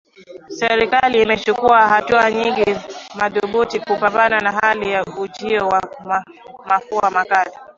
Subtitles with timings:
[0.49, 2.65] Serikali imechukua hatua nyingi
[3.15, 5.83] madhubuti za kupambana na hali ya ujio wa
[6.65, 7.51] mafua makali